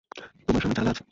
[0.47, 0.99] তোমার সামনে জানালা আছে।